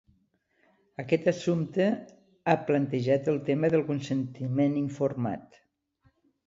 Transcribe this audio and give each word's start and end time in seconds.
Aquest 1.03 1.29
assumpte 1.31 1.87
ha 2.53 2.57
plantejat 2.71 3.31
el 3.35 3.39
tema 3.51 3.73
del 3.75 3.87
consentiment 3.93 4.83
informat. 4.87 5.63